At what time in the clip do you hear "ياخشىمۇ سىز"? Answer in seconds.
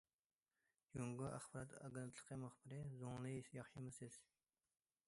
3.61-4.21